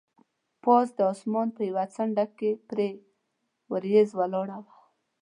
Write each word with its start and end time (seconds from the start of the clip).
پاس 0.63 0.87
د 0.97 0.99
اسمان 1.13 1.47
په 1.55 1.61
یوه 1.69 1.85
څنډه 1.95 2.25
کې 2.37 2.51
پرې 2.69 2.89
وریځ 3.71 4.09
ولاړه 4.19 4.57
وه. 4.63 4.75